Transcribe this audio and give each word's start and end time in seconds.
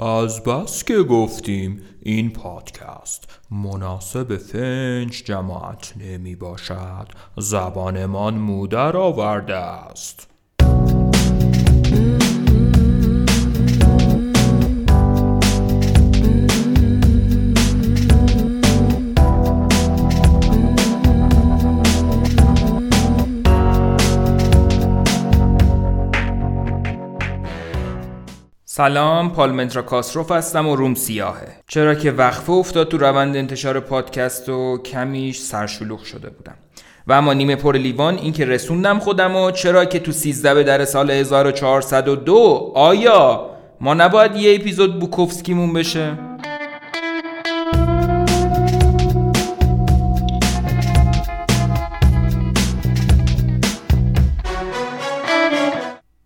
از 0.00 0.42
بس 0.42 0.84
که 0.84 1.02
گفتیم 1.02 1.82
این 2.02 2.30
پادکست 2.30 3.40
مناسب 3.50 4.36
فنج 4.36 5.22
جماعت 5.24 5.94
نمی 5.96 6.36
باشد. 6.36 7.08
زبانمان 7.36 8.34
مودر 8.34 8.96
آورده 8.96 9.56
است. 9.56 10.29
سلام 28.80 29.30
پالمنترا 29.30 29.82
کاسروف 29.82 30.32
هستم 30.32 30.68
و 30.68 30.76
روم 30.76 30.94
سیاهه. 30.94 31.56
چرا 31.68 31.94
که 31.94 32.10
وقفه 32.10 32.50
افتاد 32.52 32.88
تو 32.88 32.98
روند 32.98 33.36
انتشار 33.36 33.80
پادکست 33.80 34.48
و 34.48 34.78
کمیش 34.78 35.38
سرشلوغ 35.38 36.02
شده 36.02 36.30
بودم. 36.30 36.54
و 37.06 37.12
اما 37.12 37.32
نیمه 37.32 37.56
پر 37.56 37.76
لیوان 37.76 38.18
این 38.18 38.32
که 38.32 38.44
رسوندم 38.44 38.98
خودم 38.98 39.36
و 39.36 39.50
چرا 39.50 39.84
که 39.84 39.98
تو 39.98 40.12
13 40.12 40.54
به 40.54 40.62
در 40.62 40.84
سال 40.84 41.10
1402 41.10 42.72
آیا 42.74 43.50
ما 43.80 43.94
نباید 43.94 44.36
یه 44.36 44.54
اپیزود 44.54 44.98
بوکوفسکیمون 44.98 45.72
بشه؟ 45.72 46.18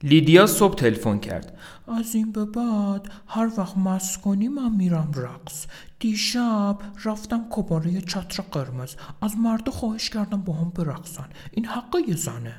لیدیا 0.02 0.47
صبح 0.47 0.75
تلفن 0.75 1.19
کرد. 1.19 1.59
از 1.88 2.15
این 2.15 2.33
به 2.33 2.45
بعد 2.45 3.11
هر 3.27 3.51
وقت 3.56 3.79
مست 3.79 4.20
کنی 4.20 4.48
من 4.48 4.77
میرم 4.77 5.12
رقص. 5.16 5.66
دیشب 5.98 6.79
رفتم 7.05 7.47
کباره 7.51 8.00
چتر 8.00 8.42
قرمز. 8.53 8.95
از 9.22 9.36
مرد 9.36 9.69
خواهش 9.69 10.11
کردم 10.11 10.41
با 10.41 10.53
هم 10.53 10.70
برقصن. 10.70 11.27
این 11.50 11.64
حق 11.67 11.97
یه 12.08 12.17
زنه. 12.17 12.55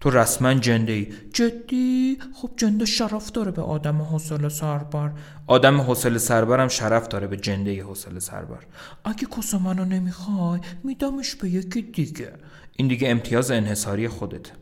تو 0.00 0.10
رسما 0.10 0.54
جنده 0.54 0.92
ای. 0.92 1.12
جدی؟ 1.32 2.18
خب 2.34 2.50
جنده 2.56 2.84
شرف 2.84 3.30
داره 3.30 3.50
به 3.50 3.62
آدم 3.62 4.02
حوصله 4.02 4.48
سربر. 4.48 5.10
آدم 5.46 5.80
حوصله 5.80 6.18
سربرم 6.18 6.68
شرف 6.68 7.08
داره 7.08 7.26
به 7.26 7.36
جنده 7.36 7.82
حوصله 7.82 8.20
سربر. 8.20 8.66
اگه 9.04 9.26
کس 9.36 9.54
منو 9.54 9.84
نمی‌خوای 9.84 10.60
میدمش 10.84 11.34
به 11.34 11.48
یکی 11.48 11.82
دیگه. 11.82 12.32
این 12.76 12.88
دیگه 12.88 13.10
امتیاز 13.10 13.50
انحصاری 13.50 14.08
خودته. 14.08 14.52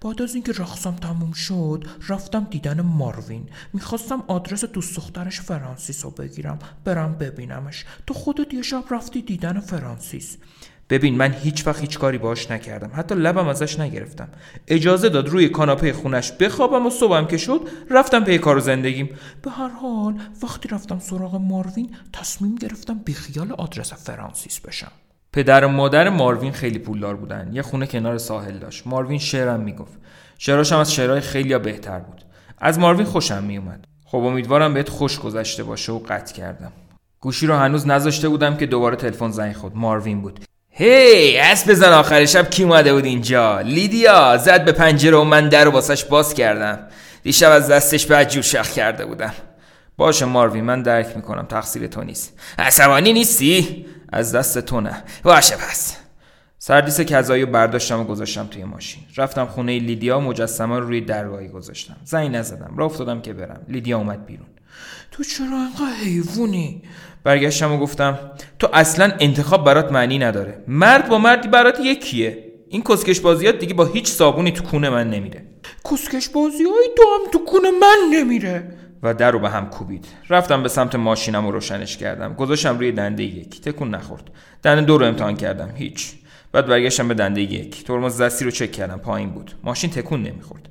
بعد 0.00 0.22
از 0.22 0.34
اینکه 0.34 0.52
رقصم 0.52 0.96
تموم 0.96 1.32
شد 1.32 1.84
رفتم 2.08 2.46
دیدن 2.50 2.80
ماروین. 2.80 3.48
می‌خواستم 3.72 4.24
آدرس 4.28 4.64
دوست 4.64 4.96
دخترش 4.96 5.40
فرانسیس 5.40 6.04
رو 6.04 6.10
بگیرم 6.10 6.58
برم 6.84 7.14
ببینمش. 7.18 7.84
تو 8.06 8.14
خودت 8.14 8.54
یه 8.54 8.62
شب 8.62 8.84
رفتی 8.90 9.22
دیدن 9.22 9.60
فرانسیس. 9.60 10.36
ببین 10.90 11.16
من 11.16 11.32
هیچ 11.32 11.66
وقت 11.66 11.80
هیچ 11.80 11.98
کاری 11.98 12.18
باش 12.18 12.50
نکردم. 12.50 12.90
حتی 12.94 13.14
لبم 13.14 13.48
ازش 13.48 13.80
نگرفتم. 13.80 14.28
اجازه 14.68 15.08
داد 15.08 15.28
روی 15.28 15.48
کاناپه 15.48 15.92
خونش 15.92 16.32
بخوابم 16.32 16.86
و 16.86 16.90
صبحم 16.90 17.26
که 17.26 17.36
شد 17.36 17.68
رفتم 17.90 18.24
پی 18.24 18.38
کار 18.38 18.58
زندگیم. 18.58 19.08
به 19.42 19.50
هر 19.50 19.68
حال 19.68 20.20
وقتی 20.42 20.68
رفتم 20.68 20.98
سراغ 20.98 21.34
ماروین 21.34 21.96
تصمیم 22.12 22.54
گرفتم 22.54 22.98
بیخیال 22.98 23.52
آدرس 23.52 23.92
فرانسیس 23.92 24.60
بشم. 24.60 24.92
پدر 25.32 25.64
و 25.64 25.68
مادر 25.68 26.08
ماروین 26.08 26.52
خیلی 26.52 26.78
پولدار 26.78 27.16
بودن. 27.16 27.50
یه 27.52 27.62
خونه 27.62 27.86
کنار 27.86 28.18
ساحل 28.18 28.58
داشت. 28.58 28.86
ماروین 28.86 29.18
شعرم 29.18 29.60
می‌گفت. 29.60 29.98
شعراش 30.38 30.72
هم 30.72 30.78
از 30.78 30.94
شعرهای 30.94 31.20
خیلی 31.20 31.58
بهتر 31.58 31.98
بود. 31.98 32.22
از 32.58 32.78
ماروین 32.78 33.06
خوشم 33.06 33.42
میومد 33.42 33.84
خب 34.04 34.18
امیدوارم 34.18 34.74
بهت 34.74 34.88
خوش 34.88 35.18
گذشته 35.18 35.64
باشه 35.64 35.92
و 35.92 35.98
قطع 35.98 36.34
کردم. 36.34 36.72
گوشی 37.20 37.46
رو 37.46 37.54
هنوز 37.54 37.86
نذاشته 37.86 38.28
بودم 38.28 38.56
که 38.56 38.66
دوباره 38.66 38.96
تلفن 38.96 39.30
زنگ 39.30 39.56
خورد. 39.56 39.76
ماروین 39.76 40.20
بود. 40.20 40.40
هی 40.70 41.34
hey, 41.34 41.40
اسب 41.42 41.70
بزن 41.70 41.92
آخر 41.92 42.24
شب. 42.24 42.50
کی 42.50 42.62
اومده 42.62 42.94
بود 42.94 43.04
اینجا؟ 43.04 43.60
لیدیا! 43.60 44.36
زد 44.36 44.64
به 44.64 44.72
پنجره 44.72 45.16
و 45.16 45.24
من 45.24 45.48
در 45.48 45.64
رو 45.64 45.70
واسش 45.70 46.04
باز 46.04 46.34
کردم. 46.34 46.78
دیشب 47.22 47.50
از 47.50 47.68
دستش 47.68 48.06
به 48.06 48.24
جور 48.24 48.42
شخ 48.42 48.72
کرده 48.72 49.06
بودم. 49.06 49.32
باشه 49.96 50.24
ماروین 50.24 50.64
من 50.64 50.82
درک 50.82 51.16
می‌کنم. 51.16 51.46
تقصیر 51.46 51.86
تو 51.86 52.04
نیست. 52.04 52.40
عصبانی 52.58 53.12
نیستی؟ 53.12 53.86
از 54.12 54.34
دست 54.34 54.58
تو 54.58 54.80
نه 54.80 55.04
باشه 55.22 55.56
پس. 55.56 55.96
سردیس 56.58 57.00
کذایی 57.00 57.44
برداشتم 57.44 58.00
و 58.00 58.04
گذاشتم 58.04 58.46
توی 58.46 58.64
ماشین. 58.64 59.02
رفتم 59.16 59.44
خونه 59.44 59.78
لیدیا 59.78 60.20
مجسمه 60.20 60.78
رو 60.78 60.86
روی 60.86 61.00
درگاهی 61.00 61.48
گذاشتم. 61.48 61.96
زنگ 62.04 62.36
نزدم. 62.36 62.74
راه 62.76 62.86
افتادم 62.86 63.20
که 63.20 63.32
برم. 63.32 63.60
لیدیا 63.68 63.98
اومد 63.98 64.26
بیرون. 64.26 64.46
تو 65.10 65.24
چرا 65.24 65.46
اینقدر 65.46 65.96
حیوونی؟ 66.04 66.82
برگشتم 67.24 67.72
و 67.72 67.78
گفتم 67.78 68.18
تو 68.58 68.68
اصلا 68.72 69.12
انتخاب 69.20 69.64
برات 69.64 69.92
معنی 69.92 70.18
نداره. 70.18 70.64
مرد 70.68 71.08
با 71.08 71.18
مرد 71.18 71.48
برات 71.48 71.80
یکیه. 71.80 72.44
این 72.68 72.82
کسکش 72.82 73.20
بازیات 73.20 73.58
دیگه 73.58 73.74
با 73.74 73.84
هیچ 73.84 74.08
صابونی 74.08 74.52
تو 74.52 74.64
کونه 74.64 74.90
من 74.90 75.10
نمیره. 75.10 75.44
کسکش 75.90 76.28
بازی 76.28 76.64
های 76.64 76.88
تو 76.96 77.02
هم 77.02 77.30
تو 77.32 77.44
کونه 77.44 77.70
من 77.70 77.96
نمیره. 78.12 78.74
و 79.02 79.14
در 79.14 79.30
رو 79.30 79.38
به 79.38 79.50
هم 79.50 79.70
کوبید. 79.70 80.06
رفتم 80.28 80.62
به 80.62 80.68
سمت 80.68 80.94
ماشینم 80.94 81.46
و 81.46 81.50
روشنش 81.50 81.96
کردم. 81.96 82.34
گذاشتم 82.34 82.78
روی 82.78 82.92
دنده 82.92 83.22
یک. 83.22 83.60
تکون 83.60 83.94
نخورد. 83.94 84.30
دنده 84.62 84.82
دو 84.82 84.98
رو 84.98 85.06
امتحان 85.06 85.36
کردم. 85.36 85.70
هیچ. 85.74 86.14
بعد 86.52 86.66
برگشتم 86.66 87.08
به 87.08 87.14
دنده 87.14 87.40
یک. 87.40 87.84
ترمز 87.84 88.20
دستی 88.20 88.44
رو 88.44 88.50
چک 88.50 88.72
کردم. 88.72 88.98
پایین 88.98 89.30
بود. 89.30 89.52
ماشین 89.64 89.90
تکون 89.90 90.22
نمی‌خورد. 90.22 90.68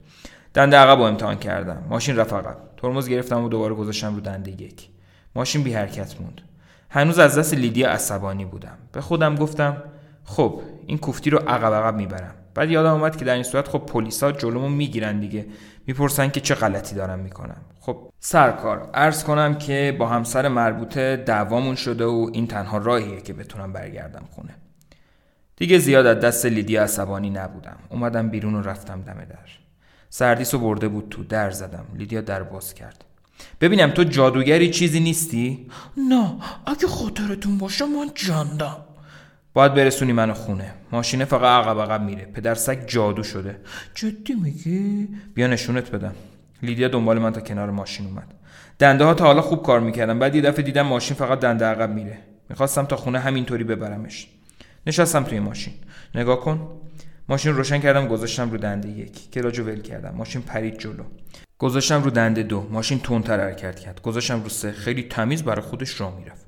دنده 0.53 0.77
عقب 0.77 0.97
رو 0.97 1.03
امتحان 1.03 1.37
کردم. 1.37 1.83
ماشین 1.89 2.15
رفت 2.15 2.33
عقب. 2.33 2.57
ترمز 2.77 3.09
گرفتم 3.09 3.43
و 3.43 3.49
دوباره 3.49 3.75
گذاشتم 3.75 4.15
رو 4.15 4.21
دنده 4.21 4.51
یک. 4.51 4.87
ماشین 5.35 5.63
بی 5.63 5.73
حرکت 5.73 6.21
موند. 6.21 6.41
هنوز 6.89 7.19
از 7.19 7.37
دست 7.37 7.53
لیدیا 7.53 7.89
عصبانی 7.89 8.45
بودم. 8.45 8.77
به 8.91 9.01
خودم 9.01 9.35
گفتم 9.35 9.83
خب 10.23 10.61
این 10.85 10.97
کوفتی 10.97 11.29
رو 11.29 11.37
عقب 11.37 11.73
عقب 11.73 11.95
می‌برم. 11.95 12.33
بعد 12.55 12.71
یادم 12.71 12.93
اومد 12.93 13.17
که 13.17 13.25
در 13.25 13.33
این 13.33 13.43
صورت 13.43 13.67
خب 13.67 13.79
پلیسا 13.79 14.31
جلومو 14.31 14.69
می‌گیرن 14.69 15.19
دیگه. 15.19 15.45
می‌پرسن 15.87 16.29
که 16.29 16.39
چه 16.39 16.55
غلطی 16.55 16.95
دارم 16.95 17.19
می‌کنم. 17.19 17.61
خب 17.79 18.09
سرکار 18.19 18.89
عرض 18.93 19.23
کنم 19.23 19.55
که 19.55 19.95
با 19.99 20.07
همسر 20.07 20.47
مربوطه 20.47 21.17
دعوامون 21.17 21.75
شده 21.75 22.05
و 22.05 22.29
این 22.33 22.47
تنها 22.47 22.77
راهیه 22.77 23.21
که 23.21 23.33
بتونم 23.33 23.73
برگردم 23.73 24.23
خونه. 24.31 24.55
دیگه 25.55 25.77
زیاد 25.77 26.05
از 26.05 26.19
دست 26.19 26.45
لیدیا 26.45 26.83
عصبانی 26.83 27.29
نبودم. 27.29 27.77
اومدم 27.89 28.29
بیرون 28.29 28.55
و 28.55 28.61
رفتم 28.61 29.01
دم 29.01 29.13
در. 29.13 29.49
سردیس 30.09 30.53
رو 30.53 30.59
برده 30.59 30.87
بود 30.87 31.09
تو. 31.09 31.23
در 31.23 31.51
زدم. 31.51 31.85
لیدیا 31.95 32.21
در 32.21 32.43
باز 32.43 32.73
کرد. 32.73 33.03
ببینم 33.61 33.91
تو 33.91 34.03
جادوگری 34.03 34.69
چیزی 34.69 34.99
نیستی؟ 34.99 35.69
نه. 36.09 36.33
اگه 36.65 36.87
خاطرتون 36.87 37.57
باشه 37.57 37.85
من 37.85 38.11
جاندم 38.15 38.77
باید 39.57 39.73
برسونی 39.73 40.13
منو 40.13 40.33
خونه. 40.33 40.73
ماشینه 40.91 41.25
فقط 41.25 41.65
عقب 41.65 41.79
عقب 41.79 42.01
میره. 42.03 42.25
پدر 42.25 42.55
سگ 42.55 42.79
جادو 42.87 43.23
شده. 43.23 43.55
جدی 43.95 44.33
میگی؟ 44.33 45.07
بیا 45.33 45.47
نشونت 45.47 45.91
بدم. 45.91 46.15
لیدیا 46.63 46.87
دنبال 46.87 47.19
من 47.19 47.33
تا 47.33 47.41
کنار 47.41 47.71
ماشین 47.71 48.05
اومد. 48.05 48.33
دنده 48.79 49.03
ها 49.03 49.13
تا 49.13 49.25
حالا 49.25 49.41
خوب 49.41 49.63
کار 49.63 49.79
می‌کردم 49.79 50.19
بعد 50.19 50.35
یه 50.35 50.41
دفعه 50.41 50.61
دیدم 50.61 50.81
ماشین 50.81 51.17
فقط 51.17 51.39
دنده 51.39 51.65
عقب 51.65 51.93
میره. 51.93 52.17
می‌خواستم 52.49 52.85
تا 52.85 52.95
خونه 52.95 53.19
همینطوری 53.19 53.63
ببرمش. 53.63 54.27
نشستم 54.87 55.23
توی 55.23 55.39
ماشین. 55.39 55.73
نگاه 56.15 56.39
کن. 56.39 56.67
ماشین 57.29 57.53
روشن 57.53 57.79
کردم 57.79 58.07
گذاشتم 58.07 58.51
رو 58.51 58.57
دنده 58.57 58.89
یک. 58.89 59.31
کلاجو 59.31 59.63
ول 59.63 59.81
کردم. 59.81 60.15
ماشین 60.15 60.41
پرید 60.41 60.77
جلو. 60.77 61.03
گذاشتم 61.57 62.03
رو 62.03 62.09
دنده 62.09 62.43
دو. 62.43 62.67
ماشین 62.71 62.99
تندتر 62.99 63.39
حرکت 63.39 63.79
کرد. 63.79 64.01
گذاشتم 64.01 64.43
رو 64.43 64.49
سه. 64.49 64.71
خیلی 64.71 65.03
تمیز 65.03 65.43
برای 65.43 65.61
خودش 65.61 66.01
راه 66.01 66.17
می‌رفت. 66.19 66.46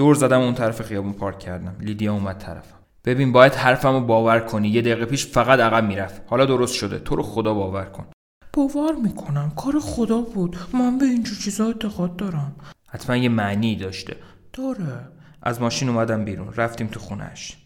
دور 0.00 0.14
زدم 0.14 0.40
اون 0.40 0.54
طرف 0.54 0.82
خیابون 0.82 1.12
پارک 1.12 1.38
کردم. 1.38 1.76
لیدیا 1.80 2.12
اومد 2.12 2.38
طرفم. 2.38 2.76
ببین 3.04 3.32
باید 3.32 3.54
حرفمو 3.54 4.00
باور 4.00 4.40
کنی. 4.40 4.68
یه 4.68 4.82
دقیقه 4.82 5.04
پیش 5.04 5.26
فقط 5.26 5.60
عقب 5.60 5.84
می‌رفت. 5.84 6.22
حالا 6.26 6.44
درست 6.46 6.74
شده. 6.74 6.98
تو 6.98 7.16
رو 7.16 7.22
خدا 7.22 7.54
باور 7.54 7.84
کن. 7.84 8.06
باور 8.52 8.92
می‌کنم. 8.92 9.52
کار 9.56 9.80
خدا 9.80 10.20
بود. 10.20 10.56
من 10.72 10.98
به 10.98 11.04
اینجور 11.04 11.38
چیزا 11.38 11.66
اعتقاد 11.66 12.16
دارم. 12.16 12.56
حتما 12.88 13.16
یه 13.16 13.28
معنی 13.28 13.76
داشته. 13.76 14.16
داره. 14.52 15.08
از 15.42 15.60
ماشین 15.60 15.88
اومدم 15.88 16.24
بیرون. 16.24 16.52
رفتیم 16.56 16.86
تو 16.86 17.00
خونش 17.00 17.56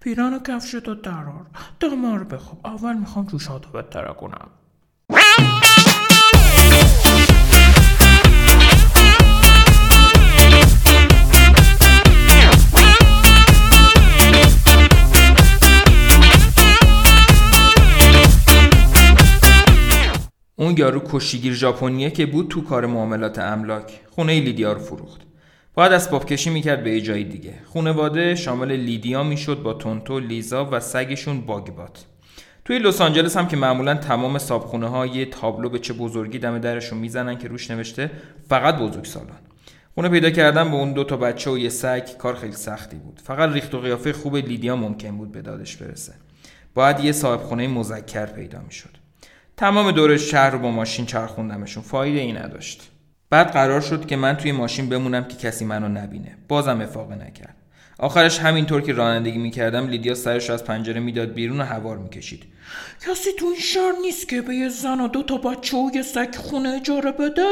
پیران 0.00 0.34
و 0.34 0.38
کفشتو 0.38 0.94
درار 0.94 1.46
دمار 1.80 2.24
بخواب. 2.24 2.66
اول 2.66 2.96
می‌خوام 2.96 3.26
جوشاتو 3.26 3.70
بهتره 3.70 4.14
کنم. 4.14 4.48
یارو 20.88 21.00
کشیگیر 21.12 21.52
ژاپنیه 21.52 22.10
که 22.10 22.26
بود 22.26 22.48
تو 22.48 22.62
کار 22.62 22.86
معاملات 22.86 23.38
املاک. 23.38 24.00
خونه 24.10 24.40
لیدیا 24.40 24.72
رو 24.72 24.78
فروخت. 24.78 25.20
باید 25.74 25.92
اسباب 25.92 26.24
کشی 26.26 26.50
می‌کرد 26.50 26.84
به 26.84 27.00
جای 27.00 27.24
دیگه. 27.24 27.54
خونواده 27.66 28.34
شامل 28.34 28.72
لیدیا 28.72 29.22
می‌شد 29.22 29.62
با 29.62 29.74
تونتو 29.74 30.18
لیزا 30.18 30.68
و 30.72 30.80
سگشون 30.80 31.40
باگبات. 31.40 32.04
توی 32.64 32.78
لس 32.78 33.00
آنجلس 33.00 33.36
هم 33.36 33.48
که 33.48 33.56
معمولا 33.56 33.94
تمام 33.94 34.38
صابخونه 34.38 34.88
ها 34.88 35.06
یه 35.06 35.24
تابلو 35.24 35.68
به 35.68 35.78
چه 35.78 35.92
بزرگی 35.92 36.38
دم 36.38 36.58
درشون 36.58 36.98
می‌زنن 36.98 37.38
که 37.38 37.48
روش 37.48 37.70
نوشته 37.70 38.10
فقط 38.48 38.78
بزرگ 38.78 39.04
سالان. 39.04 39.38
خونه 39.94 40.08
پیدا 40.08 40.30
کردن 40.30 40.70
به 40.70 40.76
اون 40.76 40.92
دو 40.92 41.04
تا 41.04 41.16
بچه 41.16 41.50
و 41.50 41.58
یه 41.58 41.68
سگ 41.68 42.16
کار 42.18 42.34
خیلی 42.34 42.52
سختی 42.52 42.96
بود. 42.96 43.20
فقط 43.24 43.52
ریخت 43.52 43.74
و 43.74 43.80
قیافه 43.80 44.12
خوب 44.12 44.36
لیدیا 44.36 44.76
ممکن 44.76 45.16
بود 45.16 45.32
به 45.32 45.42
دادش 45.42 45.76
برسه. 45.76 46.12
باید 46.74 47.00
یه 47.00 47.12
صاحب 47.12 47.40
خونه 47.40 47.68
مذکر 47.68 48.26
پیدا 48.26 48.60
می‌شد. 48.60 48.97
تمام 49.58 49.90
دور 49.90 50.16
شهر 50.16 50.50
رو 50.50 50.58
با 50.58 50.70
ماشین 50.70 51.06
چرخوندمشون. 51.06 51.82
فایده 51.82 52.20
ای 52.20 52.32
نداشت. 52.32 52.90
بعد 53.30 53.50
قرار 53.50 53.80
شد 53.80 54.06
که 54.06 54.16
من 54.16 54.36
توی 54.36 54.52
ماشین 54.52 54.88
بمونم 54.88 55.24
که 55.24 55.36
کسی 55.36 55.64
منو 55.64 55.88
نبینه. 55.88 56.38
بازم 56.48 56.80
افاقه 56.80 57.14
نکرد. 57.14 57.56
آخرش 57.98 58.38
همینطور 58.38 58.82
که 58.82 58.92
رانندگی 58.92 59.38
می‌کردم 59.38 59.88
لیدیا 59.88 60.14
سرش 60.14 60.50
از 60.50 60.64
پنجره 60.64 61.00
می‌داد 61.00 61.32
بیرون 61.32 61.60
و 61.60 61.64
هوار 61.64 61.98
می‌کشید. 61.98 62.42
کسی 63.00 63.30
تو 63.38 63.46
این 63.46 63.60
شهر 63.60 63.92
نیست 64.02 64.28
که 64.28 64.42
به 64.42 64.54
یه 64.54 64.68
زن 64.68 65.00
و 65.00 65.08
دو 65.08 65.22
تا 65.22 65.36
بچه 65.36 65.76
و 65.76 65.90
یه 65.94 66.02
سگ 66.02 66.34
خونه 66.34 66.68
اجاره 66.68 67.12
بده؟ 67.12 67.46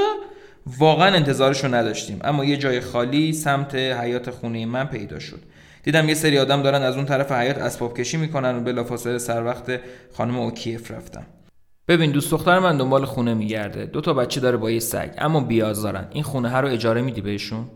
واقعا 0.66 1.14
انتظارش 1.14 1.64
رو 1.64 1.74
نداشتیم 1.74 2.20
اما 2.24 2.44
یه 2.44 2.56
جای 2.56 2.80
خالی 2.80 3.32
سمت 3.32 3.74
حیاط 3.74 4.30
خونه 4.30 4.66
من 4.66 4.84
پیدا 4.84 5.18
شد. 5.18 5.42
دیدم 5.82 6.08
یه 6.08 6.14
سری 6.14 6.38
آدم 6.38 6.62
دارن 6.62 6.82
از 6.82 6.96
اون 6.96 7.06
طرف 7.06 7.32
حیاط 7.32 7.58
اسباب 7.58 7.98
کشی 7.98 8.16
می‌کنن 8.16 8.56
و 8.56 8.60
بلافاصله 8.60 9.18
سر 9.18 9.44
وقت 9.44 9.80
خانم 10.12 10.38
اوکیف 10.38 10.90
رفتم. 10.90 11.26
ببین 11.88 12.10
دوست 12.10 12.30
دختر 12.30 12.58
من 12.58 12.76
دنبال 12.76 13.04
خونه 13.04 13.34
میگرده. 13.34 13.86
دو 13.86 14.00
تا 14.00 14.14
بچه 14.14 14.40
داره 14.40 14.56
با 14.56 14.70
یه 14.70 14.78
سگ 14.78 15.14
اما 15.18 15.40
بیازارن. 15.40 16.08
این 16.12 16.22
خونهه 16.22 16.62
رو 16.62 16.68
اجاره 16.68 17.02
میدی 17.02 17.20
بهشون؟ 17.20 17.70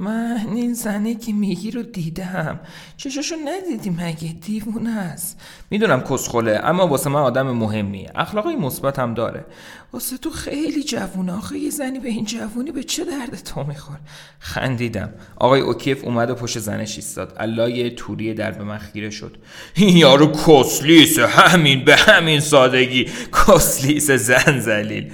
من 0.00 0.46
این 0.54 0.74
زنه 0.74 1.14
که 1.14 1.32
میگی 1.32 1.70
رو 1.70 1.82
دیدم. 1.82 2.60
چشاشو 2.96 3.34
ندیدی 3.44 3.90
مگه؟ 3.90 4.32
دیوونه 4.32 4.90
است. 4.90 5.40
می‌دونم 5.70 6.00
کسخله 6.00 6.60
اما 6.64 6.86
واسه 6.86 7.10
من 7.10 7.20
آدم 7.20 7.50
مهمیه. 7.50 8.10
اخلاقای 8.14 8.56
مثبت 8.56 8.98
هم 8.98 9.14
داره. 9.14 9.44
واسه 9.92 10.18
تو 10.18 10.30
خیلی 10.30 10.82
جوونه 10.82 11.32
آخه 11.32 11.58
یه 11.58 11.70
زنی 11.70 11.98
به 11.98 12.08
این 12.08 12.24
جوونی 12.24 12.72
به 12.72 12.82
چه 12.82 13.04
درد 13.04 13.42
تو 13.44 13.64
میخور؟ 13.64 13.96
خندیدم. 14.38 15.12
آقای 15.36 15.60
اوکیف 15.60 16.04
اومد 16.04 16.30
و 16.30 16.34
پشت 16.34 16.58
زنش 16.58 16.96
ایستاد. 16.96 17.36
الله 17.36 17.78
یه 17.78 17.90
توری 17.90 18.34
در 18.34 18.50
به 18.50 18.64
من 18.64 18.78
خیره 18.78 19.10
شد. 19.10 19.36
این 19.74 19.96
یارو 19.96 20.32
کسلیسه 20.32 21.26
همین 21.26 21.84
به 21.84 21.96
همین 21.96 22.40
سادگی. 22.40 23.06
کسلیس 23.46 24.10
زن 24.10 24.60
زلیل. 24.60 25.12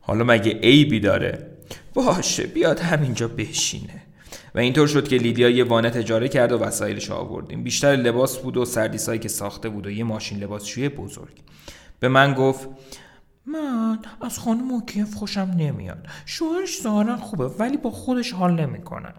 حالا 0.00 0.24
مگه 0.24 0.52
عیبی 0.52 1.00
داره؟ 1.00 1.46
باشه 1.94 2.46
بیاد 2.46 2.80
همینجا 2.80 3.28
بشینه. 3.28 4.01
و 4.54 4.58
اینطور 4.58 4.86
شد 4.86 5.08
که 5.08 5.16
لیدیا 5.16 5.50
یه 5.50 5.64
وانت 5.64 5.96
اجاره 5.96 6.28
کرد 6.28 6.52
و 6.52 6.58
وسایلش 6.58 7.10
آوردیم. 7.10 7.62
بیشتر 7.62 7.96
لباس 7.96 8.38
بود 8.38 8.56
و 8.56 8.64
سردیسایی 8.64 9.20
که 9.20 9.28
ساخته 9.28 9.68
بود 9.68 9.86
و 9.86 9.90
یه 9.90 10.04
ماشین 10.04 10.38
لباسشویی 10.38 10.88
بزرگ. 10.88 11.42
به 12.00 12.08
من 12.08 12.34
گفت 12.34 12.68
من 13.46 13.98
از 14.20 14.38
خانم 14.38 14.70
اوکیف 14.70 15.14
خوشم 15.14 15.54
نمیاد. 15.56 16.06
شوهرش 16.26 16.82
ظاهرا 16.82 17.16
خوبه 17.16 17.46
ولی 17.46 17.76
با 17.76 17.90
خودش 17.90 18.32
حال 18.32 18.60
نمی‌کنم 18.60 19.14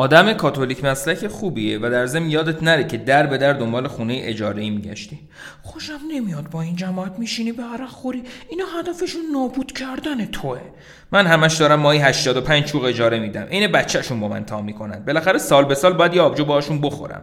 آدم 0.00 0.32
کاتولیک 0.32 0.84
مسلک 0.84 1.26
خوبیه 1.26 1.78
و 1.78 1.90
در 1.90 2.06
ضمن 2.06 2.30
یادت 2.30 2.62
نره 2.62 2.84
که 2.84 2.96
در 2.96 3.26
به 3.26 3.38
در 3.38 3.52
دنبال 3.52 3.88
خونه 3.88 4.20
اجاره 4.22 4.62
ای 4.62 4.70
میگشتی 4.70 5.18
خوشم 5.62 5.98
نمیاد 6.10 6.50
با 6.50 6.62
این 6.62 6.76
جماعت 6.76 7.18
میشینی 7.18 7.52
به 7.52 7.62
عرق 7.62 7.88
خوری. 7.88 8.22
اینا 8.48 8.64
هدفشون 8.78 9.22
نابود 9.32 9.72
کردن 9.72 10.26
توه. 10.26 10.60
من 11.12 11.26
همش 11.26 11.56
دارم 11.56 11.80
ماهی 11.80 11.98
85 11.98 12.64
چوق 12.64 12.84
اجاره 12.84 13.18
میدم. 13.18 13.46
این 13.50 13.72
بچهشون 13.72 14.20
با 14.20 14.28
من 14.28 14.44
تا 14.44 14.62
می‌کنن 14.62 15.04
بالاخره 15.04 15.38
سال 15.38 15.64
به 15.64 15.74
سال 15.74 15.92
باید 15.92 16.14
یه 16.14 16.22
آبجو 16.22 16.44
باشون 16.44 16.80
بخورم. 16.80 17.22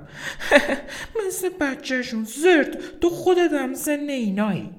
مثل 1.28 1.50
بچهشون. 1.62 2.24
زرد 2.24 3.00
تو 3.02 3.10
خودت 3.10 3.52
هم 3.52 3.74
سن 3.74 4.10
اینایی. 4.10 4.70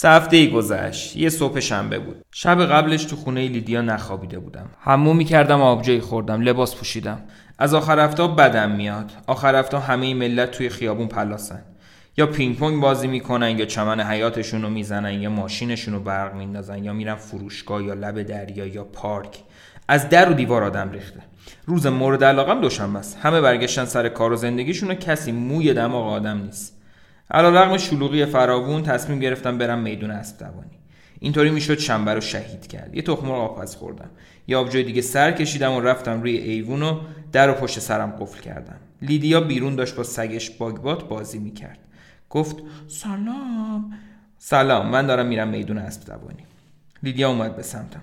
سه 0.00 0.08
هفته 0.08 0.36
ای 0.36 0.50
گذشت. 0.50 1.16
یه 1.16 1.28
صبح 1.28 1.60
شنبه 1.60 1.98
بود. 1.98 2.24
شب 2.32 2.64
قبلش 2.64 3.04
تو 3.04 3.16
خونه 3.16 3.48
لیدیا 3.48 3.82
نخوابیده 3.82 4.38
بودم. 4.38 4.70
حموم 4.80 5.16
می‌کردم 5.16 5.60
آبجوی 5.60 6.00
خوردم 6.00 6.40
لباس 6.40 6.76
پوشیدم. 6.76 7.20
از 7.58 7.74
آخر 7.74 7.98
هفته 7.98 8.26
بدم 8.26 8.70
میاد. 8.70 9.12
آخر 9.26 9.54
هفته 9.54 9.78
همه 9.78 10.14
ملت 10.14 10.50
توی 10.50 10.68
خیابون 10.68 11.08
پلاسن. 11.08 11.62
یا 12.16 12.26
پینگ 12.26 12.56
پونگ 12.56 12.80
بازی 12.82 13.06
می‌کنن 13.06 13.58
یا 13.58 13.64
چمن 13.64 14.00
حیاتشون 14.00 14.62
رو 14.62 14.70
می‌زنن 14.70 15.22
یا 15.22 15.30
ماشینشون 15.30 15.94
رو 15.94 16.00
برق 16.00 16.34
میندازن 16.34 16.84
یا 16.84 16.92
میرن 16.92 17.14
فروشگاه 17.14 17.84
یا 17.84 17.94
لب 17.94 18.22
دریا 18.22 18.66
یا 18.66 18.84
پارک. 18.84 19.38
از 19.88 20.08
در 20.08 20.30
و 20.30 20.34
دیوار 20.34 20.64
آدم 20.64 20.90
ریخته. 20.90 21.20
روز 21.66 21.86
مورد 21.86 22.24
علاقم 22.24 22.60
دوشنبه 22.60 22.98
است. 22.98 23.18
همه 23.22 23.40
برگشتن 23.40 23.84
سر 23.84 24.08
کار 24.08 24.32
و 24.32 24.36
زندگیشون 24.36 24.90
و 24.90 24.94
کسی 24.94 25.32
موی 25.32 25.74
دماغ 25.74 26.12
آدم 26.12 26.38
نیست. 26.38 26.77
علا 27.30 27.48
رقم 27.48 27.76
شلوغی 27.76 28.26
فراوون 28.26 28.82
تصمیم 28.82 29.18
گرفتم 29.18 29.58
برم 29.58 29.78
میدون 29.78 30.10
اسب 30.10 30.38
دوانی 30.38 30.78
اینطوری 31.20 31.50
می‌شد 31.50 31.78
شنبه 31.78 32.14
رو 32.14 32.20
شهید 32.20 32.66
کرد. 32.66 32.94
یه 32.94 33.02
تخم 33.02 33.26
مرغ 33.26 33.38
آبپز 33.38 33.76
خوردم. 33.76 34.10
یه 34.46 34.56
آبجوی 34.56 34.84
دیگه 34.84 35.02
سر 35.02 35.32
کشیدم 35.32 35.72
و 35.72 35.80
رفتم 35.80 36.20
روی 36.20 36.36
ایوون 36.36 36.82
و 36.82 37.00
در 37.32 37.50
و 37.50 37.52
پشت 37.52 37.78
سرم 37.78 38.10
قفل 38.20 38.40
کردم. 38.40 38.76
لیدیا 39.02 39.40
بیرون 39.40 39.76
داشت 39.76 39.96
با 39.96 40.02
سگش 40.02 40.50
باگبات 40.50 41.08
بازی 41.08 41.38
می‌کرد. 41.38 41.78
گفت 42.30 42.56
سلام. 42.88 43.92
سلام 44.38 44.88
من 44.88 45.06
دارم 45.06 45.26
میرم 45.26 45.48
میدون 45.48 45.78
اسب 45.78 46.06
دوانی 46.06 46.47
لیدیا 47.02 47.28
اومد 47.28 47.56
به 47.56 47.62
سمتم. 47.62 48.02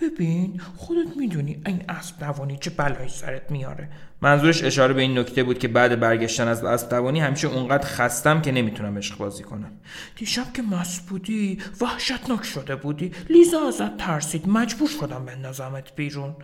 ببین 0.00 0.60
خودت 0.76 1.16
می‌دونی 1.16 1.62
این 1.66 1.84
اسب 1.88 2.18
دوانی 2.18 2.58
چه 2.60 2.70
بلایی 2.70 3.08
سرت 3.08 3.50
میاره. 3.50 3.88
منظورش 4.20 4.64
اشاره 4.64 4.94
به 4.94 5.02
این 5.02 5.18
نکته 5.18 5.44
بود 5.44 5.58
که 5.58 5.68
بعد 5.68 6.00
برگشتن 6.00 6.48
از 6.48 6.64
اسب 6.64 6.88
دوانی 6.88 7.20
همیشه 7.20 7.48
اونقدر 7.48 7.86
خستم 7.86 8.42
که 8.42 8.52
نمی‌تونم 8.52 8.98
عشق 8.98 9.18
بازی 9.18 9.42
کنم. 9.42 9.70
دیشب 10.16 10.52
که 10.52 10.62
مست 10.62 11.06
بودی 11.06 11.58
وحشتناک 11.80 12.44
شده 12.44 12.76
بودی. 12.76 13.12
لیزا 13.30 13.68
ازت 13.68 13.96
ترسید. 13.96 14.48
مجبور 14.48 14.88
شدم 14.88 15.24
بندازمت 15.24 15.94
بیرون. 15.96 16.36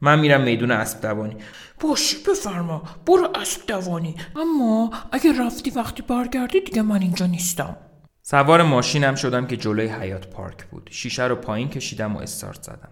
من 0.00 0.20
میرم 0.20 0.42
میدون 0.42 0.70
اسب 0.70 1.00
دوانی. 1.00 1.36
باش 1.80 2.14
بفرما. 2.14 2.82
برو 3.06 3.28
اسب 3.34 3.66
دوانی. 3.66 4.14
اما 4.36 4.92
اگه 5.12 5.42
رفتی 5.46 5.70
وقتی 5.70 6.02
برگردی 6.02 6.60
دیگه 6.60 6.82
من 6.82 7.02
اینجا 7.02 7.26
نیستم. 7.26 7.76
سوار 8.26 8.62
ماشینم 8.62 9.14
شدم 9.14 9.46
که 9.46 9.56
جلوی 9.56 9.86
حیات 9.86 10.26
پارک 10.26 10.64
بود. 10.64 10.88
شیشه 10.92 11.24
رو 11.24 11.36
پایین 11.36 11.68
کشیدم 11.68 12.16
و 12.16 12.18
استارت 12.18 12.62
زدم. 12.62 12.88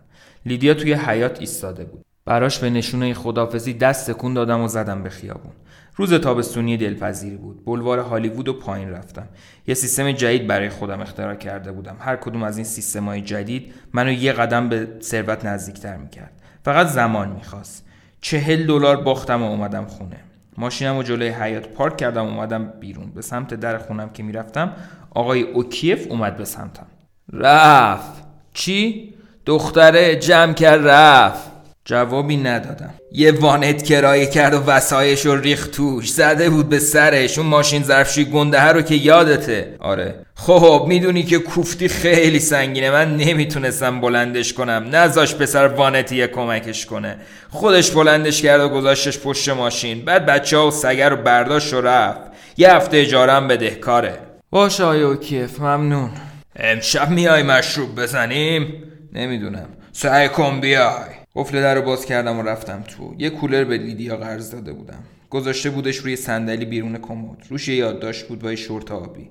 لیدیا 0.46 0.74
توی 0.74 0.92
حیات 0.92 1.40
ایستاده 1.40 1.84
بود. 1.84 2.04
براش 2.24 2.58
به 2.58 2.70
نشونه 2.70 3.14
خدافزی 3.14 3.74
دست 3.74 4.10
تکون 4.10 4.34
دادم 4.34 4.60
و 4.60 4.68
زدم 4.68 5.02
به 5.02 5.10
خیابون. 5.10 5.52
روز 5.96 6.14
تابستونی 6.14 6.76
دلپذیری 6.76 7.36
بود. 7.36 7.64
بلوار 7.64 7.98
هالیوود 7.98 8.48
و 8.48 8.52
پایین 8.52 8.90
رفتم. 8.90 9.28
یه 9.66 9.74
سیستم 9.74 10.12
جدید 10.12 10.46
برای 10.46 10.68
خودم 10.68 11.00
اختراع 11.00 11.34
کرده 11.34 11.72
بودم. 11.72 11.96
هر 12.00 12.16
کدوم 12.16 12.42
از 12.42 12.56
این 12.56 12.64
سیستم‌های 12.64 13.20
جدید 13.20 13.74
منو 13.92 14.12
یه 14.12 14.32
قدم 14.32 14.68
به 14.68 14.88
ثروت 15.00 15.44
نزدیکتر 15.44 15.96
می‌کرد. 15.96 16.32
فقط 16.64 16.86
زمان 16.86 17.28
می‌خواست. 17.28 17.86
چهل 18.20 18.66
دلار 18.66 18.96
باختم 18.96 19.42
و 19.42 19.46
اومدم 19.46 19.84
خونه. 19.84 20.16
ماشینم 20.56 20.96
و 20.96 21.02
جلوی 21.02 21.28
حیات 21.28 21.68
پارک 21.68 21.96
کردم 21.96 22.24
و 22.24 22.28
اومدم 22.28 22.72
بیرون. 22.80 23.10
به 23.10 23.22
سمت 23.22 23.54
در 23.54 23.78
خونم 23.78 24.10
که 24.10 24.22
می‌رفتم 24.22 24.72
آقای 25.14 25.42
اوکیف 25.42 26.06
اومد 26.08 26.36
به 26.36 26.44
سمتم. 26.44 26.86
رفت. 27.32 28.22
چی؟ 28.54 29.14
دختره 29.46 30.16
جمع 30.16 30.52
کرد 30.52 30.88
رفت. 30.88 31.52
جوابی 31.84 32.36
ندادم. 32.36 32.94
یه 33.12 33.32
وانت 33.32 33.82
کرایه 33.82 34.26
کرد 34.26 34.54
و 34.54 34.64
وسایش 34.64 35.26
رو 35.26 35.36
ریخت 35.36 35.70
توش. 35.70 36.10
زده 36.10 36.50
بود 36.50 36.68
به 36.68 36.78
سرش. 36.78 37.38
اون 37.38 37.46
ماشین 37.46 37.82
ظرفشوی 37.82 38.24
گنده 38.24 38.62
رو 38.62 38.82
که 38.82 38.94
یادته. 38.94 39.76
آره. 39.80 40.14
خب 40.34 40.84
می‌دونی 40.88 41.22
که 41.22 41.38
کوفتی 41.38 41.88
خیلی 41.88 42.38
سنگینه. 42.38 42.90
من 42.90 43.16
نمی‌تونستم 43.16 44.00
بلندش 44.00 44.52
کنم. 44.52 44.88
نذاش 44.92 45.34
پسر 45.34 45.66
وانتی 45.66 46.26
کمکش 46.26 46.86
کنه. 46.86 47.16
خودش 47.50 47.90
بلندش 47.90 48.42
کرد 48.42 48.60
و 48.60 48.68
گذاشتش 48.68 49.18
پشت 49.18 49.48
ماشین. 49.48 50.04
بعد 50.04 50.26
بچه 50.26 50.56
ها 50.56 50.68
و 50.68 50.70
سگر 50.70 51.10
رو 51.10 51.16
برداشت 51.16 51.74
و 51.74 51.80
رفت. 51.80 52.20
یه 52.56 52.74
هفته 52.74 52.96
اجارم 52.96 53.48
بدهکاره. 53.48 54.18
باشه 54.52 54.84
آیا 54.84 55.16
کیف 55.16 55.60
ممنون. 55.60 56.10
امشب 56.56 57.10
میای 57.10 57.42
مشروب 57.42 58.00
بزنیم؟ 58.00 58.82
نمی‌دونم. 59.12 59.68
سعی 59.92 60.28
کن 60.28 60.60
بیای. 60.60 61.08
قفل 61.34 61.60
در 61.60 61.74
رو 61.74 61.82
باز 61.82 62.04
کردم 62.04 62.38
و 62.38 62.42
رفتم 62.42 62.82
تو. 62.82 63.14
یه 63.18 63.30
کولر 63.30 63.64
به 63.64 63.76
لیدیا 63.76 64.16
قرض 64.16 64.50
داده 64.50 64.72
بودم. 64.72 65.04
گذاشته 65.30 65.70
بودش 65.70 65.96
روی 65.96 66.16
صندلی 66.16 66.64
بیرون 66.64 66.98
کمد. 66.98 67.46
روش 67.48 67.68
یادداشت 67.68 68.28
بود 68.28 68.38
با 68.38 68.50
یه 68.50 68.56
شورت 68.56 68.90
آبی. 68.90 69.30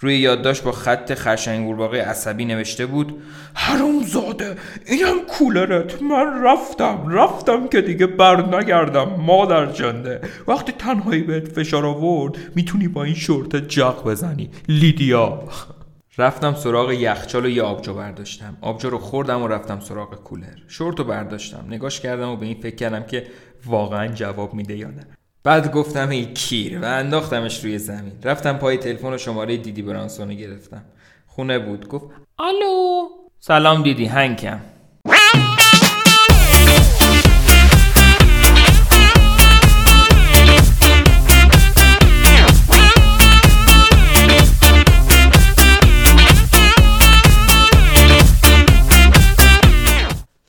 روی 0.00 0.18
یادداشت 0.18 0.62
با 0.62 0.72
خط 0.72 1.14
خرشنگ 1.14 1.66
قورباغه 1.66 2.02
عصبی 2.02 2.44
نوشته 2.44 2.86
بود 2.86 3.22
حروم 3.54 4.02
زاده 4.02 4.56
اینم 4.86 5.20
کولرت. 5.28 6.02
من 6.02 6.42
رفتم 6.44 7.08
رفتم 7.08 7.68
که 7.68 7.80
دیگه 7.80 8.06
بر 8.06 8.56
نگردم 8.56 9.14
مادر 9.18 9.66
جنده. 9.66 10.20
وقتی 10.48 10.72
تنهایی 10.72 11.22
بهت 11.22 11.48
فشار 11.48 11.86
آورد 11.86 12.38
می‌تونی 12.54 12.88
با 12.88 13.04
این 13.04 13.14
شورت 13.14 13.56
جق 13.56 14.04
بزنی 14.04 14.50
لیدیا. 14.68 15.42
رفتم 16.18 16.54
سراغ 16.54 16.92
یخچال 16.92 17.46
و 17.46 17.48
یه 17.48 17.62
آبجو 17.62 17.94
برداشتم. 17.94 18.56
آبجو 18.60 18.90
رو 18.90 18.98
خوردم 18.98 19.42
و 19.42 19.48
رفتم 19.48 19.80
سراغ 19.80 20.14
کولر. 20.24 20.56
شورت 20.68 20.98
رو 20.98 21.04
برداشتم 21.04 21.64
نگاش 21.68 22.00
کردم 22.00 22.28
و 22.28 22.36
به 22.36 22.46
این 22.46 22.60
فکر 22.60 22.76
کردم 22.76 23.02
که 23.02 23.26
واقعا 23.66 24.08
جواب 24.08 24.54
میده 24.54 24.76
یا 24.76 24.88
نه. 24.88 25.06
بعد 25.44 25.72
گفتم 25.72 26.08
ای 26.08 26.32
کیر 26.34 26.78
و 26.80 26.84
انداختمش 26.84 27.64
روی 27.64 27.78
زمین. 27.78 28.12
رفتم 28.24 28.52
پای 28.52 28.76
تلفن 28.76 29.12
و 29.12 29.18
شماره 29.18 29.56
دیدی 29.56 29.82
برانسون 29.82 30.28
رو 30.28 30.34
گرفتم. 30.34 30.84
خونه 31.26 31.58
بود. 31.58 31.88
گفت 31.88 32.06
الو 32.38 33.08
سلام 33.38 33.82
دیدی 33.82 34.04
هنگم. 34.04 34.60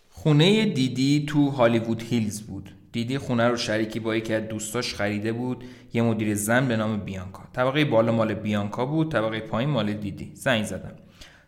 خونه 0.09 0.65
دیدی 0.65 1.25
تو 1.29 1.49
هالیوود 1.49 2.03
هیلز 2.03 2.41
بود. 2.41 2.80
دیدی 2.91 3.17
خونه 3.17 3.47
رو 3.47 3.57
شریکی 3.57 3.99
با 3.99 4.15
یکی 4.15 4.33
از 4.33 4.47
دوستاش 4.47 4.95
خریده 4.95 5.31
بود؟ 5.31 5.63
یه 5.93 6.01
مدیر 6.01 6.35
زن 6.35 6.67
به 6.67 6.75
نام 6.75 6.99
بیانکا. 6.99 7.43
طبقه 7.53 7.85
بالا 7.85 8.11
مال 8.11 8.33
بیانکا 8.33 8.85
بود 8.85 9.11
طبقه 9.11 9.39
پایین 9.39 9.69
مال 9.69 9.93
دیدی. 9.93 10.31
زنگ 10.33 10.63
زدم. 10.63 10.95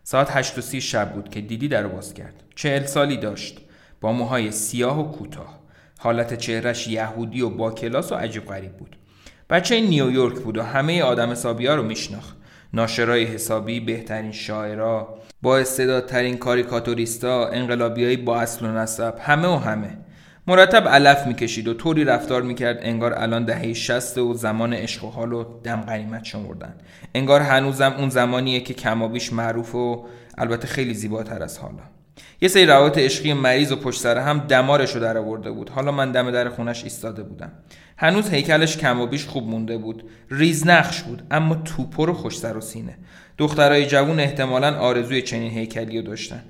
ساعت 0.02 0.36
هشت 0.36 0.58
و 0.58 0.60
سی 0.60 0.80
شب 0.80 1.12
بود 1.12 1.28
که 1.28 1.40
دیدی 1.40 1.68
در 1.68 1.86
باز 1.86 2.14
کرد. 2.14 2.42
چهل 2.54 2.84
سالی 2.84 3.16
داشت. 3.16 3.60
با 4.00 4.12
موهای 4.12 4.50
سیاه 4.50 5.00
و 5.00 5.12
کوتاه. 5.12 5.58
حالت 5.98 6.34
چهرش 6.34 6.88
یهودی 6.88 7.40
و 7.40 7.50
با 7.50 7.70
کلاس 7.70 8.12
و 8.12 8.14
عجیب 8.14 8.46
غریب 8.46 8.72
بود. 8.72 8.96
بچه 9.50 9.80
نیویورک 9.80 10.38
بود 10.38 10.58
و 10.58 10.62
همه 10.62 11.02
آدم 11.02 11.30
حسابی 11.30 11.66
ها 11.66 11.74
رو 11.74 11.82
میشناخت. 11.82 12.36
ناشرای 12.72 13.24
حسابی 13.24 13.80
بهترین 13.80 14.32
شاعرا 14.32 15.18
با 15.42 15.58
استعدادترین 15.58 16.36
کاریکاتوریستا 16.36 17.48
انقلابیایی 17.48 18.16
با 18.16 18.40
اصل 18.40 18.66
و 18.66 18.68
نسب 18.68 19.14
همه 19.20 19.48
و 19.48 19.56
همه. 19.56 20.03
مرتب 20.46 20.88
علف 20.88 21.26
می‌کشید 21.26 21.68
و 21.68 21.74
طوری 21.74 22.04
رفتار 22.04 22.42
می‌کرد 22.42 22.78
انگار 22.82 23.14
الان 23.14 23.44
دهه 23.44 23.72
شست 23.72 24.18
و 24.18 24.34
زمان 24.34 24.74
عشق 24.74 25.04
و 25.04 25.10
حال 25.10 25.32
و 25.32 25.44
دم 25.62 25.80
غنیمت 25.80 26.24
شمردن. 26.24 26.74
انگار 27.14 27.40
هنوزم 27.40 27.94
اون 27.98 28.08
زمانیه 28.08 28.60
که 28.60 28.74
کمابیش 28.74 29.32
معروف 29.32 29.74
و 29.74 30.06
البته 30.38 30.66
خیلی 30.66 30.94
زیباتر 30.94 31.42
از 31.42 31.58
حالا. 31.58 31.82
یه 32.40 32.48
سری 32.48 32.66
روابط 32.66 32.98
عشقی 32.98 33.32
مریض 33.32 33.72
و 33.72 33.76
پشت 33.76 34.00
سر 34.00 34.18
هم 34.18 34.38
دمارش 34.38 34.94
رو 34.94 35.00
در 35.00 35.18
آورده 35.18 35.50
بود. 35.50 35.70
حالا 35.70 35.92
من 35.92 36.12
دم 36.12 36.30
در 36.30 36.48
خونش 36.48 36.84
ایستاده 36.84 37.22
بودم. 37.22 37.52
هنوز 37.96 38.30
هیکلش 38.30 38.76
کم 38.76 39.00
و 39.00 39.06
بیش 39.06 39.26
خوب 39.26 39.48
مونده 39.48 39.78
بود. 39.78 40.04
ریز 40.30 40.66
نقش 40.66 41.02
بود 41.02 41.22
اما 41.30 41.54
توپر 41.54 42.10
و 42.10 42.14
خوش 42.14 42.38
سر 42.38 42.56
و 42.56 42.60
سینه. 42.60 42.98
دخترای 43.38 43.86
جوون 43.86 44.20
احتمالا 44.20 44.78
آرزوی 44.78 45.22
چنین 45.22 45.52
هیکلی 45.52 45.98
رو 46.00 46.06
داشتن. 46.06 46.42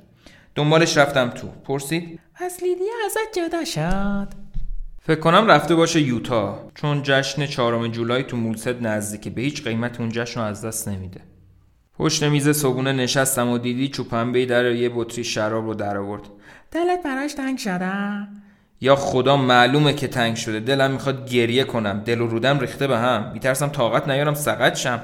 دنبالش 0.55 0.97
رفتم 0.97 1.29
تو. 1.29 1.49
پرسید؟ 1.65 2.21
پس 2.37 2.63
لیدیا 2.63 2.93
ازت 3.07 3.39
جدا 3.39 3.65
شد. 3.65 4.29
فکر 5.03 5.21
کنم 5.21 5.47
رفته 5.47 5.75
باشه 5.75 6.01
یوتا. 6.01 6.71
چون 6.75 7.03
جشن 7.03 7.47
چهارم 7.47 7.89
جولای 7.89 8.23
تو 8.23 8.37
مولست 8.37 8.69
نزدیکه 8.69 9.31
به 9.31 9.43
هیچ 9.43 9.65
قیمت 9.65 10.01
اون 10.01 10.09
جشن 10.09 10.41
رو 10.41 10.47
از 10.47 10.65
دست 10.65 10.89
نمیده. 10.89 11.21
پشت 11.99 12.23
میز 12.23 12.49
صبونه 12.49 12.93
نشستم 12.93 13.49
و 13.49 13.59
دیدی 13.59 13.89
چوپنبه 13.89 14.47
در 14.47 14.73
یه 14.73 14.91
بطری 14.95 15.25
شراب 15.25 15.67
رو 15.67 15.75
در 15.75 15.97
آورد. 15.97 16.23
دلت 16.71 17.03
براش 17.03 17.35
تنگ 17.35 17.59
شده؟ 17.59 17.93
یا 18.81 18.97
خدا 18.97 19.37
معلومه 19.37 19.95
که 19.95 20.09
تنگ 20.09 20.37
شده. 20.37 20.61
دلم 20.61 20.91
می‌خواد 20.91 21.31
گریه 21.31 21.65
کنم. 21.65 22.03
دل 22.05 22.21
و 22.21 22.27
رودم 22.27 22.59
ریخته 22.59 22.87
به 22.87 22.99
هم. 22.99 23.31
میترسم 23.33 23.69
طاقت 23.69 24.09
نیارم 24.09 24.35
سقط 24.35 24.75
شم. 24.75 25.03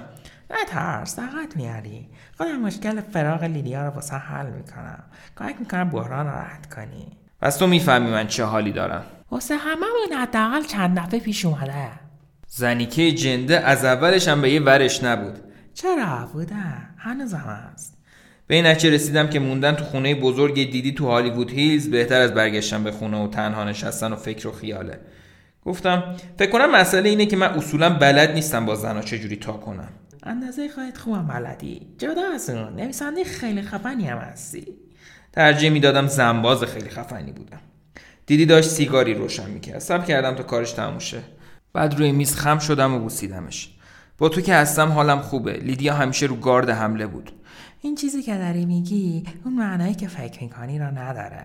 نه 0.51 0.65
ترس 0.67 1.17
طاقت 1.17 1.57
میاری. 1.57 2.09
خودم 2.39 2.61
مشکل 2.61 3.01
فراغ 3.01 3.45
لیدیا 3.45 3.87
رو 3.87 3.91
واسه 3.91 4.17
حل 4.17 4.47
می‌کنم. 4.47 5.05
کمک 5.39 5.57
می‌کنم 5.61 5.91
بحران 5.91 6.27
رد 6.27 6.75
کنی. 6.75 7.20
پس 7.41 7.57
تو 7.57 7.67
می‌فهمی 7.67 8.11
من 8.11 8.27
چه 8.27 8.45
حالی 8.45 8.73
دارم. 8.73 9.05
واسه 9.31 9.57
هممون 9.57 10.19
حداقل 10.21 10.63
چند 10.63 10.99
دفعه 10.99 11.21
پیش 11.21 11.45
اومده. 11.45 11.91
زنیکه 12.47 13.13
جنده 13.13 13.61
از 13.61 13.85
اولش 13.85 14.29
هم 14.29 14.43
به 14.43 14.51
یه 14.51 14.61
ورش 14.61 15.05
نبود. 15.05 15.39
چرا؟ 15.75 16.29
بوده. 16.33 16.55
هنوزم 16.97 17.71
هست. 17.73 17.97
به 18.47 18.55
این 18.55 18.67
نتیجه 18.67 18.95
رسیدم 18.95 19.29
که 19.29 19.39
موندن 19.39 19.73
تو 19.73 19.85
خونه 19.85 20.15
بزرگ 20.15 20.55
دیدی 20.55 20.93
تو 20.93 21.07
هالیوود 21.07 21.51
هیلز 21.51 21.91
بهتر 21.91 22.21
از 22.21 22.35
برگشتن 22.35 22.85
به 22.85 22.91
خونه 22.91 23.25
و 23.25 23.29
تنها 23.29 23.65
نشستن 23.65 24.13
و 24.13 24.17
فکر 24.17 24.49
و 24.49 24.53
خیاله. 24.53 25.01
گفتم 25.65 26.17
فکر 26.39 26.51
کنم 26.51 26.71
مسئله 26.71 27.09
اینه 27.09 27.27
که 27.27 27.37
من 27.37 27.47
اصولا 27.47 27.91
بلد 27.91 28.31
نیستم 28.31 28.67
با 28.67 28.75
زنا 28.75 29.03
چجوری 29.03 29.37
تا 29.37 29.53
کنم. 29.53 29.89
اندازه 30.23 30.69
خواهد 30.69 30.97
خوبم 30.97 31.27
بلدی. 31.27 31.87
جدا 31.99 32.23
از 32.35 32.51
اون 32.51 32.77
نویسنده 32.77 33.25
خیلی 33.25 33.63
خفنی 33.63 34.07
هم 34.07 34.19
هستی. 34.19 34.67
ترجیح 35.33 35.71
می‌دادم 35.71 36.07
زنباز 36.07 36.65
خیلی 36.65 36.89
خفنی 36.89 37.33
بودم. 37.33 37.61
دیدی 38.27 38.47
داشت 38.47 38.71
سیگاری 38.71 39.15
روشن 39.15 39.51
می‌کرد. 39.51 39.79
سب 39.79 40.05
کردم 40.05 40.35
تا 40.35 40.43
کارش 40.43 40.73
تموم 40.73 40.99
شه. 40.99 41.23
بعد 41.73 41.99
روی 41.99 42.13
میز 42.13 42.37
خم 42.37 42.59
شدم 42.59 42.95
و 42.95 42.99
بوسیدمش. 42.99 43.75
با 44.19 44.29
تو 44.29 44.41
که 44.41 44.55
هستم 44.55 44.89
حالم 44.89 45.21
خوبه. 45.21 45.53
لیدیا 45.53 45.95
همیشه 45.95 46.27
رو 46.27 46.37
گارد 46.37 46.71
حمله 46.71 47.07
بود. 47.07 47.33
این 47.81 47.95
چیزی 47.95 48.23
که 48.23 48.39
داری 48.39 48.67
میگی 48.67 49.25
اون 49.45 49.55
معنایی 49.55 49.95
که 49.95 50.09
فکر 50.09 50.43
می‌کنی 50.43 50.79
را 50.79 50.91
نداره. 50.91 51.45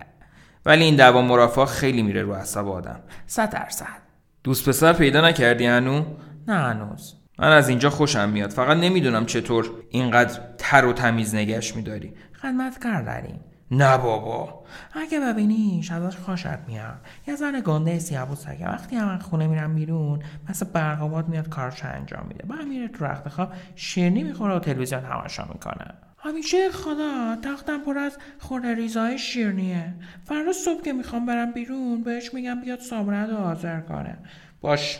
ولی 0.66 0.84
این 0.84 0.96
دعوا 0.96 1.22
مرافعه 1.22 1.64
خیلی 1.64 2.02
میره 2.02 2.22
رو 2.22 2.32
اعصاب 2.32 2.68
آدم. 2.68 3.00
صد 3.26 3.50
درصد. 3.50 4.02
دوست 4.44 4.68
پسر 4.68 4.92
پیدا 4.92 5.28
نکردی 5.28 5.66
هنو؟ 5.66 6.04
نه 6.48 6.54
هنوز. 6.54 7.14
من 7.38 7.52
از 7.52 7.68
اینجا 7.68 7.90
خوشم 7.90 8.28
میاد. 8.28 8.50
فقط 8.50 8.76
نمی‌دونم 8.76 9.26
چطور 9.26 9.70
اینقدر 9.90 10.40
تر 10.58 10.84
و 10.84 10.92
تمیز 10.92 11.34
نگهش 11.34 11.76
میداری. 11.76 12.12
خدمتکار 12.42 13.02
داریم. 13.02 13.40
نه 13.70 13.98
بابا. 13.98 14.64
اگه 14.92 15.20
ببینیش 15.20 15.90
ازش 15.90 16.16
خوشت 16.16 16.58
میاد. 16.68 16.96
یه 17.26 17.36
زن 17.36 17.60
گنده 17.64 17.98
سیابوسه 17.98 18.56
که 18.56 18.66
وقتی 18.66 18.96
هم 18.96 19.18
خونه 19.18 19.46
میرم 19.46 19.74
بیرون 19.74 20.22
مثل 20.48 20.66
برقابات 20.66 21.28
میاد 21.28 21.48
کارش 21.48 21.84
انجام 21.84 22.26
میده. 22.28 22.46
بعد 22.46 22.66
میره 22.66 22.88
تو 22.88 23.04
رخت 23.04 23.28
خواب 23.28 23.52
شیرنی 23.74 24.22
می‌خوره 24.22 24.54
و 24.54 24.58
تلویزیون 24.58 25.00
تماشا 25.00 25.44
می‌کنه. 25.52 25.94
همیشه 26.18 26.70
خدا 26.70 27.36
تختم 27.42 27.80
پر 27.80 27.98
از 27.98 28.18
خورده 28.38 28.74
ریزای 28.74 29.18
شیرنیه. 29.18 29.94
فردا 30.24 30.52
صبح 30.52 30.82
که 30.82 30.92
می‌خوام 30.92 31.26
برم 31.26 31.52
بیرون 31.52 32.02
بهش 32.02 32.34
میگم 32.34 32.60
بیاد 32.60 32.80
صابرد 32.80 33.30
و 33.30 33.36
حاضر 33.36 33.80
کنه. 33.80 34.18
باش. 34.60 34.98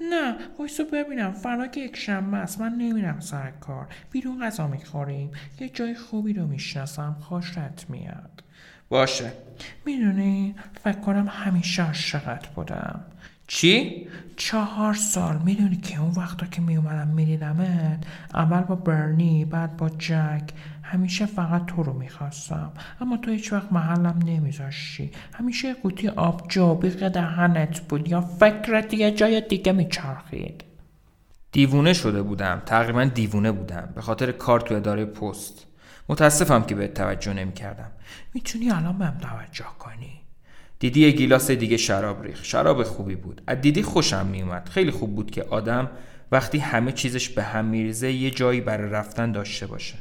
نه 0.00 0.36
وایسو 0.58 0.84
ببینم. 0.92 1.32
فردا 1.32 1.66
که 1.66 1.80
یک 1.80 1.96
شنبه 1.96 2.36
است. 2.36 2.60
من 2.60 2.72
نمیرم 2.72 3.20
سر 3.20 3.50
کار. 3.50 3.88
بیرون 4.10 4.44
غذا 4.44 4.66
می‌خوریم. 4.66 5.30
یه 5.60 5.68
جای 5.68 5.94
خوبی 5.94 6.32
رو 6.32 6.46
می‌شناسم. 6.46 7.16
خوشت 7.20 7.90
میاد. 7.90 8.42
باشه. 8.90 9.32
می‌دونی 9.86 10.54
فکر 10.84 11.00
کنم 11.00 11.28
همیشه 11.30 11.86
عاشقت 11.86 12.46
بودم. 12.46 13.00
چی؟ 13.46 14.06
چهار 14.36 14.94
سال. 14.94 15.38
می‌دونی 15.44 15.76
که 15.76 16.00
اون 16.00 16.10
وقتا 16.10 16.46
که 16.46 16.60
میومدم 16.60 17.08
میدیدمت 17.08 18.04
اول 18.34 18.60
با 18.60 18.74
برنی 18.74 19.44
بعد 19.44 19.76
با 19.76 19.88
جک. 19.88 20.42
همیشه 20.82 21.26
فقط 21.26 21.66
تو 21.66 21.82
رو 21.82 21.92
می‌خواستم. 21.92 22.72
اما 23.00 23.16
تو 23.16 23.30
هیچ 23.30 23.52
وقت 23.52 23.72
محلم 23.72 24.18
نمیذاشتی. 24.26 25.10
همیشه 25.34 25.74
قوطی 25.74 26.08
آب 26.08 26.46
جابیق 26.48 27.08
دهنت 27.08 27.80
بود 27.80 28.08
یا 28.08 28.20
فکرت 28.20 28.94
یه 28.94 29.10
جای 29.10 29.40
دیگه 29.40 29.72
میچرخید. 29.72 30.64
دیوونه 31.52 31.92
شده 31.92 32.22
بودم. 32.22 32.62
تقریبا 32.66 33.04
دیوونه 33.04 33.52
بودم. 33.52 33.88
به 33.94 34.00
خاطر 34.00 34.32
کار 34.32 34.60
تو 34.60 34.74
اداره 34.74 35.04
پست. 35.04 35.66
متاسفم 36.10 36.62
که 36.62 36.74
به 36.74 36.88
توجه 36.88 37.32
نمی 37.32 37.52
کردم 37.52 37.90
می‌تونی 38.34 38.70
الان 38.70 38.98
بهم 38.98 39.18
توجه 39.18 39.64
کنی؟ 39.78 40.20
دیدی 40.78 41.12
گیلاس 41.12 41.50
دیگه 41.50 41.76
شراب 41.76 42.22
ریخ 42.22 42.44
شراب 42.44 42.82
خوبی 42.82 43.14
بود. 43.14 43.42
از 43.46 43.60
دیدی 43.60 43.82
خوشم 43.82 44.26
میومد 44.26 44.68
خیلی 44.68 44.90
خوب 44.90 45.14
بود 45.14 45.30
که 45.30 45.42
آدم 45.42 45.90
وقتی 46.32 46.58
همه 46.58 46.92
چیزش 46.92 47.28
به 47.28 47.42
هم 47.42 47.64
میریزه 47.64 48.12
یه 48.12 48.30
جایی 48.30 48.60
برای 48.60 48.90
رفتن 48.90 49.32
داشته 49.32 49.66
باشه. 49.66 49.94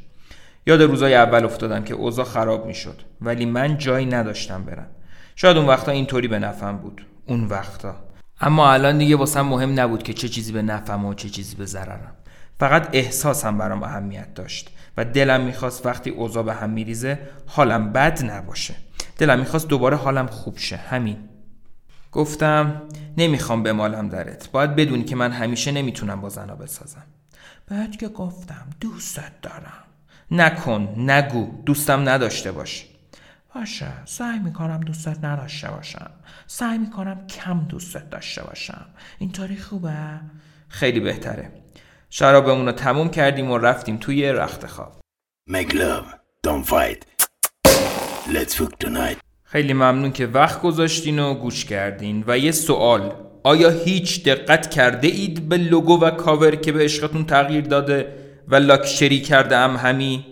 یاد 0.68 0.82
روزای 0.82 1.16
اول 1.16 1.46
افتادم 1.46 1.84
که 1.84 1.94
اوضاع 1.94 2.25
خراب 2.25 2.66
می‌شد 2.66 3.01
ولی 3.22 3.46
من 3.46 3.78
جایی 3.78 4.06
نداشتم 4.06 4.63
برم. 4.63 4.88
شاید 5.36 5.58
اون 5.58 5.66
وقتا 5.66 5.92
اینطوری 5.92 6.28
به 6.28 6.39
نفهم 6.39 6.78
بود. 6.78 7.06
اون 7.25 7.44
وقتا. 7.44 7.96
اما 8.42 8.72
الان 8.72 8.98
دیگه 8.98 9.16
واسم 9.16 9.42
مهم 9.42 9.80
نبود 9.80 10.04
که 10.04 10.13
چه 10.13 10.30
چیزی 10.30 10.51
به 10.51 10.62
نفعم 10.62 11.06
و 11.06 11.13
چه 11.13 11.30
چیزی 11.30 11.56
به 11.56 11.66
ضررم. 11.66 12.16
فقط 12.60 12.89
احساسم 12.94 13.58
برام 13.58 13.84
اهمیت 13.84 14.34
داشت. 14.34 14.70
و 15.00 15.06
دلم 15.06 15.41
می‌خواست 15.41 15.86
وقتی 15.86 16.10
اوضاع 16.10 16.44
به 16.44 16.53
هم 16.53 16.70
میریزه 16.70 17.20
حالم 17.48 17.91
بد 17.91 18.25
نباشه. 18.32 18.75
دلم 19.18 19.39
می‌خواست 19.39 19.68
دوباره 19.68 19.98
حالم 19.98 20.27
خوب 20.27 20.58
شه. 20.58 20.77
همین. 20.77 21.18
گفتم 22.12 22.82
نمی‌خوام 23.18 23.63
بمالم 23.63 24.10
درت. 24.10 24.51
باید 24.51 24.75
بدونی 24.75 25.03
که 25.03 25.15
من 25.15 25.32
همیشه 25.32 25.72
نمی‌تونم 25.72 26.22
با 26.22 26.29
زنا 26.29 26.56
بسازم. 26.56 27.03
بهت 27.70 28.00
که 28.00 28.08
گفتم 28.08 28.68
دوستت 28.79 29.41
دارم. 29.41 29.84
نکن 30.32 30.94
نگو. 30.98 31.63
دوستم 31.65 32.10
نداشته 32.10 32.51
باش. 32.51 32.86
باشه. 33.56 33.88
سعی 34.06 34.39
می‌کنم 34.39 34.79
دوستت 34.79 35.24
نداشته 35.24 35.68
باشم. 35.68 36.12
سعی 36.48 36.77
می‌کنم 36.77 37.27
کم 37.27 37.60
دوستت 37.60 38.10
داشته 38.10 38.44
باشم. 38.44 38.86
اینطوری 39.20 39.58
خوبه؟ 39.58 39.94
خیلی 40.68 41.00
بهتره. 41.00 41.51
شرابمون 42.10 42.66
رو 42.66 42.72
تموم 42.72 43.10
کردیم 43.10 43.51
و 43.51 43.58
رفتیم 43.58 43.98
توی 43.98 44.32
رخت 44.32 44.66
خواب. 44.66 45.00
Make 45.50 45.72
love, 45.74 46.06
don't 46.48 46.66
fight. 46.66 47.30
Let's 48.28 48.54
fuck 48.54 48.86
tonight. 48.86 49.18
خیلی 49.44 49.74
ممنون 49.74 50.12
که 50.12 50.28
وقت 50.28 50.62
گذاشتین 50.62 51.20
و 51.20 51.34
گوش 51.34 51.66
کردین. 51.66 52.24
و 52.28 52.38
یه 52.38 52.51
سوال. 52.51 53.13
آیا 53.44 53.70
هیچ 53.70 54.24
دقت 54.24 54.70
کرده 54.70 55.08
اید 55.08 55.50
به 55.50 55.58
لوگو 55.58 56.00
و 56.01 56.12
کاور 56.12 56.56
که 56.56 56.72
به 56.72 56.84
عشقتون 56.84 57.25
تغییر 57.25 57.63
داده 57.63 58.16
و 58.48 58.56
لاکشری 58.56 59.22
کرده 59.22 59.56
ام 59.56 59.78
همی 59.78 60.25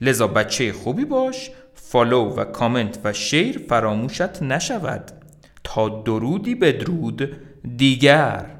لذا 0.00 0.26
بچه 0.26 0.72
خوبی 0.72 1.04
باش. 1.04 1.50
follow 1.74 2.34
و 2.34 2.44
کامنت 2.44 2.98
و 3.04 3.12
share 3.12 3.58
فراموشت 3.68 4.42
نشود. 4.42 5.12
تا 5.64 5.88
درودی 5.88 6.54
بدرود. 6.54 7.36
دیگر. 7.76 8.57